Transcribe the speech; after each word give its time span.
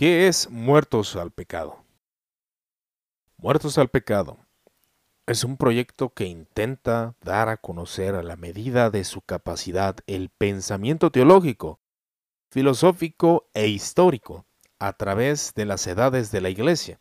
¿Qué 0.00 0.28
es 0.28 0.48
Muertos 0.48 1.14
al 1.14 1.30
Pecado? 1.30 1.84
Muertos 3.36 3.76
al 3.76 3.90
Pecado 3.90 4.38
es 5.26 5.44
un 5.44 5.58
proyecto 5.58 6.14
que 6.14 6.24
intenta 6.24 7.16
dar 7.20 7.50
a 7.50 7.58
conocer 7.58 8.14
a 8.14 8.22
la 8.22 8.36
medida 8.36 8.88
de 8.88 9.04
su 9.04 9.20
capacidad 9.20 9.98
el 10.06 10.30
pensamiento 10.30 11.10
teológico, 11.10 11.80
filosófico 12.50 13.50
e 13.52 13.68
histórico 13.68 14.46
a 14.78 14.94
través 14.94 15.52
de 15.54 15.66
las 15.66 15.86
edades 15.86 16.30
de 16.30 16.40
la 16.40 16.48
Iglesia, 16.48 16.98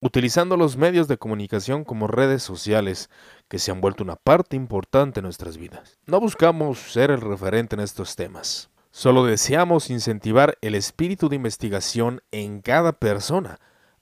utilizando 0.00 0.56
los 0.56 0.76
medios 0.76 1.06
de 1.06 1.18
comunicación 1.18 1.84
como 1.84 2.08
redes 2.08 2.42
sociales 2.42 3.08
que 3.46 3.60
se 3.60 3.70
han 3.70 3.80
vuelto 3.80 4.02
una 4.02 4.16
parte 4.16 4.56
importante 4.56 5.20
en 5.20 5.26
nuestras 5.26 5.58
vidas. 5.58 6.00
No 6.06 6.18
buscamos 6.18 6.80
ser 6.80 7.12
el 7.12 7.20
referente 7.20 7.76
en 7.76 7.82
estos 7.82 8.16
temas, 8.16 8.71
Solo 8.94 9.24
deseamos 9.24 9.88
incentivar 9.88 10.58
el 10.60 10.74
espíritu 10.74 11.30
de 11.30 11.36
investigación 11.36 12.20
en 12.30 12.60
cada 12.60 12.92
persona, 12.92 13.58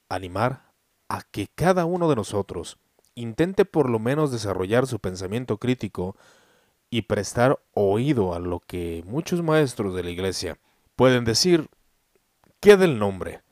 animar 0.08 0.72
a 1.08 1.22
que 1.22 1.46
cada 1.54 1.84
uno 1.84 2.10
de 2.10 2.16
nosotros 2.16 2.76
intente 3.14 3.64
por 3.64 3.88
lo 3.88 4.00
menos 4.00 4.32
desarrollar 4.32 4.88
su 4.88 4.98
pensamiento 4.98 5.58
crítico 5.58 6.16
y 6.90 7.02
prestar 7.02 7.60
oído 7.72 8.34
a 8.34 8.40
lo 8.40 8.58
que 8.58 9.04
muchos 9.06 9.44
maestros 9.44 9.94
de 9.94 10.02
la 10.02 10.10
iglesia 10.10 10.58
pueden 10.96 11.24
decir. 11.24 11.68
¿Qué 12.58 12.76
del 12.76 12.98
nombre? 12.98 13.42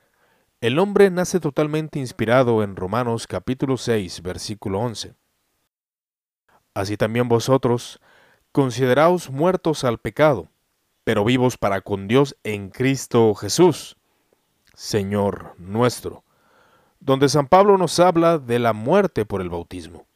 El 0.60 0.74
nombre 0.74 1.08
nace 1.08 1.38
totalmente 1.38 2.00
inspirado 2.00 2.64
en 2.64 2.74
Romanos 2.74 3.28
capítulo 3.28 3.76
6, 3.76 4.22
versículo 4.22 4.80
11. 4.80 5.14
Así 6.74 6.96
también 6.96 7.28
vosotros, 7.28 8.00
consideraos 8.50 9.30
muertos 9.30 9.84
al 9.84 9.98
pecado 9.98 10.48
pero 11.08 11.24
vivos 11.24 11.56
para 11.56 11.80
con 11.80 12.06
Dios 12.06 12.36
en 12.44 12.68
Cristo 12.68 13.34
Jesús, 13.34 13.96
Señor 14.74 15.54
nuestro, 15.56 16.22
donde 17.00 17.30
San 17.30 17.46
Pablo 17.46 17.78
nos 17.78 17.98
habla 17.98 18.36
de 18.36 18.58
la 18.58 18.74
muerte 18.74 19.24
por 19.24 19.40
el 19.40 19.48
bautismo, 19.48 20.06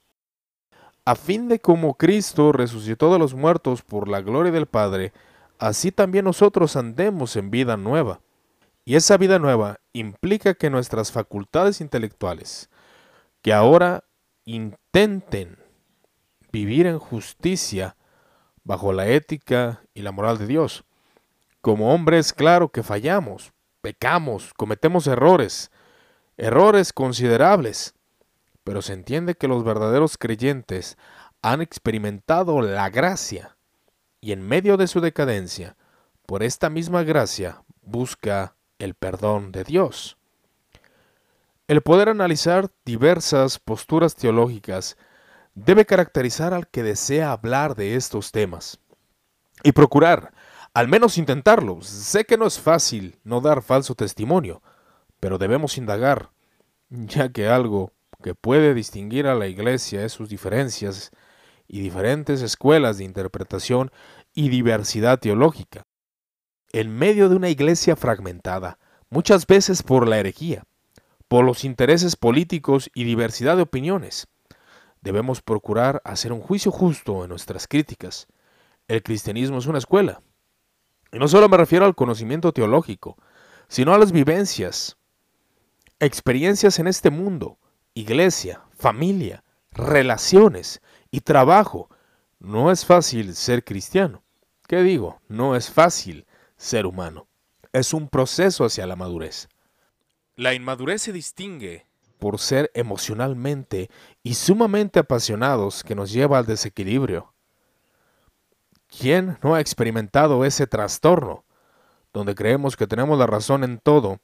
a 1.07 1.15
fin 1.15 1.49
de 1.49 1.61
como 1.61 1.95
Cristo 1.95 2.53
resucitó 2.53 3.11
de 3.11 3.19
los 3.19 3.33
muertos 3.33 3.81
por 3.81 4.07
la 4.07 4.21
gloria 4.21 4.53
del 4.53 4.67
Padre, 4.67 5.15
así 5.59 5.93
también 5.93 6.27
nosotros 6.27 6.77
andemos 6.77 7.37
en 7.37 7.51
vida 7.51 7.79
nueva. 7.79 8.21
Y 8.85 8.97
esa 8.97 9.17
vida 9.17 9.39
nueva 9.39 9.81
implica 9.95 10.53
que 10.53 10.69
nuestras 10.69 11.11
facultades 11.11 11.81
intelectuales, 11.81 12.69
que 13.41 13.55
ahora 13.55 14.05
intenten 14.45 15.57
vivir 16.53 16.87
en 16.87 16.99
justicia, 16.99 17.97
bajo 18.65 18.93
la 18.93 19.09
ética 19.09 19.83
y 19.95 20.03
la 20.03 20.13
moral 20.13 20.39
de 20.39 20.47
Dios. 20.47 20.85
Como 21.61 21.95
hombres, 21.95 22.33
claro 22.33 22.69
que 22.69 22.83
fallamos, 22.83 23.53
pecamos, 23.81 24.53
cometemos 24.55 25.07
errores, 25.07 25.71
errores 26.37 26.93
considerables, 26.93 27.95
pero 28.65 28.83
se 28.83 28.93
entiende 28.93 29.35
que 29.35 29.49
los 29.49 29.65
verdaderos 29.65 30.17
creyentes 30.17 30.97
han 31.43 31.61
experimentado 31.61 32.63
la 32.63 32.89
gracia 32.91 33.57
y 34.21 34.33
en 34.33 34.43
medio 34.43 34.77
de 34.77 34.87
su 34.87 35.01
decadencia, 35.01 35.77
por 36.27 36.43
esta 36.45 36.71
misma 36.71 37.03
gracia, 37.03 37.63
busca 37.83 38.55
el 38.79 38.95
perdón 38.95 39.51
de 39.51 39.65
Dios. 39.65 40.17
El 41.67 41.83
poder 41.83 42.09
analizar 42.09 42.71
diversas 42.85 43.59
posturas 43.59 44.15
teológicas 44.15 44.97
debe 45.55 45.85
caracterizar 45.85 46.55
al 46.55 46.69
que 46.69 46.83
desea 46.83 47.33
hablar 47.33 47.75
de 47.75 47.97
estos 47.97 48.33
temas 48.33 48.79
y 49.63 49.73
procurar, 49.73 50.33
al 50.75 50.89
menos 50.89 51.19
intentarlo. 51.19 51.83
Sé 51.83 52.25
que 52.25 52.39
no 52.39 52.47
es 52.47 52.59
fácil 52.59 53.19
no 53.25 53.41
dar 53.41 53.63
falso 53.63 53.95
testimonio, 53.95 54.63
pero 55.21 55.39
debemos 55.39 55.79
indagar, 55.79 56.31
ya 56.89 57.31
que 57.31 57.49
algo 57.49 57.93
que 58.23 58.35
puede 58.35 58.75
distinguir 58.75 59.27
a 59.27 59.35
la 59.35 59.49
Iglesia 59.49 60.05
es 60.05 60.13
sus 60.13 60.29
diferencias 60.29 61.11
y 61.69 61.81
diferentes 61.81 62.43
escuelas 62.43 62.99
de 62.99 63.05
interpretación 63.05 63.91
y 64.35 64.49
diversidad 64.49 65.19
teológica. 65.19 65.83
En 66.73 66.91
medio 66.91 67.29
de 67.29 67.37
una 67.37 67.51
Iglesia 67.51 67.97
fragmentada, 67.97 68.79
muchas 69.11 69.47
veces 69.47 69.83
por 69.83 70.09
la 70.09 70.19
herejía, 70.19 70.65
por 71.29 71.45
los 71.45 71.65
intereses 71.65 72.17
políticos 72.17 72.91
y 72.95 73.05
diversidad 73.05 73.57
de 73.57 73.63
opiniones, 73.63 74.29
debemos 75.03 75.43
procurar 75.43 76.01
hacer 76.05 76.33
un 76.33 76.41
juicio 76.41 76.73
justo 76.73 77.25
en 77.25 77.29
nuestras 77.29 77.69
críticas. 77.69 78.29
El 78.89 79.03
cristianismo 79.03 79.59
es 79.59 79.67
una 79.67 79.79
escuela. 79.79 80.23
Y 81.13 81.19
no 81.19 81.29
solo 81.29 81.49
me 81.49 81.59
refiero 81.59 81.85
al 81.85 81.95
conocimiento 81.95 82.53
teológico, 82.53 83.19
sino 83.69 83.93
a 83.93 83.99
las 83.99 84.13
vivencias, 84.13 84.97
experiencias 86.01 86.79
en 86.79 86.87
este 86.87 87.11
mundo, 87.11 87.59
iglesia, 87.95 88.63
familia, 88.71 89.45
relaciones 89.71 90.81
y 91.11 91.21
trabajo. 91.21 91.91
No 92.39 92.71
es 92.71 92.87
fácil 92.87 93.35
ser 93.35 93.65
cristiano. 93.65 94.23
¿Qué 94.67 94.83
digo? 94.83 95.21
No 95.29 95.55
es 95.55 95.71
fácil 95.71 96.27
ser 96.57 96.87
humano. 96.87 97.29
Es 97.73 97.93
un 97.93 98.09
proceso 98.09 98.65
hacia 98.65 98.87
la 98.87 98.97
madurez. 98.97 99.49
La 100.35 100.55
inmadurez 100.55 101.03
se 101.03 101.13
distingue 101.13 101.87
por 102.23 102.39
ser 102.39 102.71
emocionalmente 102.75 103.91
y 104.23 104.35
sumamente 104.35 105.01
apasionados 105.01 105.83
que 105.83 105.97
nos 105.97 106.13
lleva 106.13 106.39
al 106.39 106.47
desequilibrio. 106.47 107.35
¿Quién 108.87 109.39
no 109.43 109.57
ha 109.57 109.61
experimentado 109.61 110.45
ese 110.45 110.69
trastorno, 110.69 111.45
donde 112.13 112.37
creemos 112.37 112.77
que 112.77 112.87
tenemos 112.87 113.19
la 113.19 113.27
razón 113.27 113.65
en 113.65 113.81
todo 113.81 114.21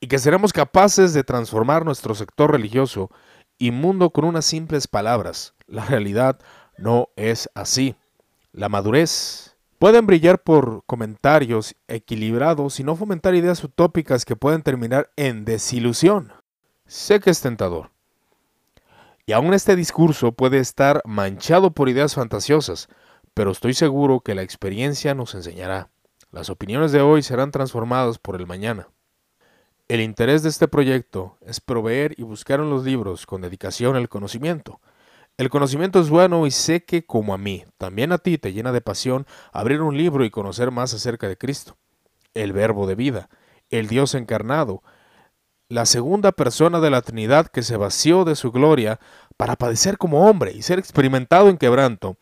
y 0.00 0.06
que 0.06 0.18
seremos 0.18 0.54
capaces 0.54 1.12
de 1.12 1.22
transformar 1.22 1.84
nuestro 1.84 2.14
sector 2.14 2.50
religioso 2.50 3.10
y 3.58 3.72
mundo 3.72 4.08
con 4.08 4.24
unas 4.24 4.46
simples 4.46 4.88
palabras? 4.88 5.52
La 5.66 5.84
realidad 5.84 6.38
no 6.78 7.10
es 7.16 7.50
así. 7.54 7.94
La 8.52 8.70
madurez 8.70 9.54
pueden 9.78 10.06
brillar 10.06 10.42
por 10.42 10.82
comentarios 10.86 11.74
equilibrados 11.88 12.80
y 12.80 12.84
no 12.84 12.96
fomentar 12.96 13.34
ideas 13.34 13.62
utópicas 13.62 14.24
que 14.24 14.34
pueden 14.34 14.62
terminar 14.62 15.10
en 15.16 15.44
desilusión. 15.44 16.32
Sé 16.92 17.20
que 17.20 17.30
es 17.30 17.40
tentador. 17.40 17.90
Y 19.24 19.32
aún 19.32 19.54
este 19.54 19.76
discurso 19.76 20.32
puede 20.32 20.58
estar 20.58 21.00
manchado 21.06 21.70
por 21.70 21.88
ideas 21.88 22.14
fantasiosas, 22.14 22.90
pero 23.32 23.50
estoy 23.50 23.72
seguro 23.72 24.20
que 24.20 24.34
la 24.34 24.42
experiencia 24.42 25.14
nos 25.14 25.34
enseñará. 25.34 25.88
Las 26.32 26.50
opiniones 26.50 26.92
de 26.92 27.00
hoy 27.00 27.22
serán 27.22 27.50
transformadas 27.50 28.18
por 28.18 28.36
el 28.36 28.46
mañana. 28.46 28.90
El 29.88 30.02
interés 30.02 30.42
de 30.42 30.50
este 30.50 30.68
proyecto 30.68 31.38
es 31.40 31.62
proveer 31.62 32.12
y 32.18 32.24
buscar 32.24 32.60
en 32.60 32.68
los 32.68 32.84
libros 32.84 33.24
con 33.24 33.40
dedicación 33.40 33.96
el 33.96 34.10
conocimiento. 34.10 34.82
El 35.38 35.48
conocimiento 35.48 35.98
es 35.98 36.10
bueno 36.10 36.46
y 36.46 36.50
sé 36.50 36.84
que, 36.84 37.06
como 37.06 37.32
a 37.32 37.38
mí, 37.38 37.64
también 37.78 38.12
a 38.12 38.18
ti 38.18 38.36
te 38.36 38.52
llena 38.52 38.70
de 38.70 38.82
pasión 38.82 39.26
abrir 39.50 39.80
un 39.80 39.96
libro 39.96 40.26
y 40.26 40.30
conocer 40.30 40.70
más 40.70 40.92
acerca 40.92 41.26
de 41.26 41.38
Cristo, 41.38 41.78
el 42.34 42.52
Verbo 42.52 42.86
de 42.86 42.96
vida, 42.96 43.30
el 43.70 43.88
Dios 43.88 44.14
encarnado, 44.14 44.82
la 45.72 45.86
segunda 45.86 46.32
persona 46.32 46.80
de 46.80 46.90
la 46.90 47.00
Trinidad 47.00 47.46
que 47.46 47.62
se 47.62 47.78
vació 47.78 48.26
de 48.26 48.36
su 48.36 48.52
gloria 48.52 49.00
para 49.38 49.56
padecer 49.56 49.96
como 49.96 50.28
hombre 50.28 50.52
y 50.52 50.60
ser 50.60 50.78
experimentado 50.78 51.48
en 51.48 51.56
quebranto, 51.56 52.18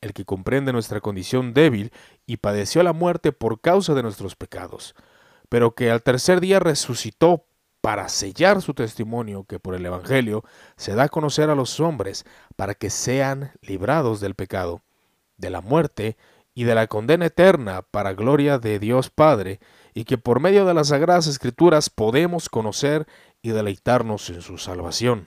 el 0.00 0.14
que 0.14 0.24
comprende 0.24 0.72
nuestra 0.72 1.02
condición 1.02 1.52
débil 1.52 1.92
y 2.24 2.38
padeció 2.38 2.82
la 2.82 2.94
muerte 2.94 3.30
por 3.30 3.60
causa 3.60 3.92
de 3.92 4.02
nuestros 4.02 4.36
pecados, 4.36 4.94
pero 5.50 5.74
que 5.74 5.90
al 5.90 6.02
tercer 6.02 6.40
día 6.40 6.60
resucitó 6.60 7.44
para 7.82 8.08
sellar 8.08 8.62
su 8.62 8.72
testimonio 8.72 9.44
que 9.44 9.60
por 9.60 9.74
el 9.74 9.84
Evangelio 9.84 10.42
se 10.78 10.94
da 10.94 11.04
a 11.04 11.08
conocer 11.10 11.50
a 11.50 11.54
los 11.54 11.80
hombres 11.80 12.24
para 12.56 12.72
que 12.72 12.88
sean 12.88 13.52
librados 13.60 14.18
del 14.20 14.34
pecado, 14.34 14.80
de 15.36 15.50
la 15.50 15.60
muerte 15.60 16.16
y 16.54 16.64
de 16.64 16.74
la 16.74 16.86
condena 16.86 17.26
eterna 17.26 17.82
para 17.82 18.14
gloria 18.14 18.58
de 18.58 18.78
Dios 18.78 19.10
Padre, 19.10 19.60
y 19.98 20.04
que 20.04 20.16
por 20.16 20.38
medio 20.38 20.64
de 20.64 20.74
las 20.74 20.88
Sagradas 20.88 21.26
Escrituras 21.26 21.90
podemos 21.90 22.48
conocer 22.48 23.08
y 23.42 23.48
deleitarnos 23.48 24.30
en 24.30 24.42
su 24.42 24.56
salvación. 24.56 25.26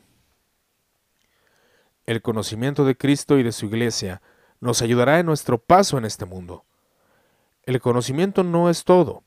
El 2.05 2.21
conocimiento 2.21 2.85
de 2.85 2.95
Cristo 2.95 3.37
y 3.37 3.43
de 3.43 3.51
su 3.51 3.65
Iglesia 3.65 4.21
nos 4.61 4.81
ayudará 4.81 5.19
en 5.19 5.25
nuestro 5.25 5.57
paso 5.57 5.97
en 5.97 6.05
este 6.05 6.23
mundo. 6.23 6.63
El 7.63 7.81
conocimiento 7.81 8.45
no 8.45 8.69
es 8.69 8.85
todo, 8.85 9.25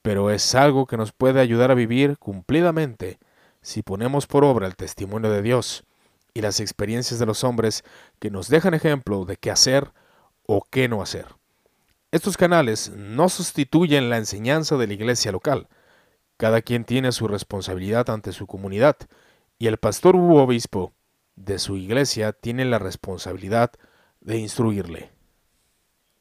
pero 0.00 0.30
es 0.30 0.54
algo 0.54 0.86
que 0.86 0.96
nos 0.96 1.12
puede 1.12 1.38
ayudar 1.38 1.70
a 1.70 1.74
vivir 1.74 2.16
cumplidamente 2.16 3.18
si 3.60 3.82
ponemos 3.82 4.26
por 4.26 4.42
obra 4.42 4.66
el 4.66 4.74
testimonio 4.74 5.30
de 5.30 5.42
Dios 5.42 5.84
y 6.32 6.40
las 6.40 6.60
experiencias 6.60 7.20
de 7.20 7.26
los 7.26 7.44
hombres 7.44 7.84
que 8.18 8.30
nos 8.30 8.48
dejan 8.48 8.72
ejemplo 8.72 9.26
de 9.26 9.36
qué 9.36 9.50
hacer 9.50 9.92
o 10.46 10.62
qué 10.70 10.88
no 10.88 11.02
hacer. 11.02 11.26
Estos 12.12 12.36
canales 12.36 12.90
no 12.96 13.28
sustituyen 13.28 14.10
la 14.10 14.16
enseñanza 14.16 14.76
de 14.76 14.88
la 14.88 14.94
iglesia 14.94 15.30
local. 15.30 15.68
Cada 16.36 16.60
quien 16.60 16.84
tiene 16.84 17.12
su 17.12 17.28
responsabilidad 17.28 18.10
ante 18.10 18.32
su 18.32 18.48
comunidad 18.48 18.96
y 19.58 19.68
el 19.68 19.76
pastor 19.76 20.16
u 20.16 20.36
obispo 20.36 20.92
de 21.36 21.60
su 21.60 21.76
iglesia 21.76 22.32
tiene 22.32 22.64
la 22.64 22.80
responsabilidad 22.80 23.70
de 24.20 24.38
instruirle. 24.38 25.12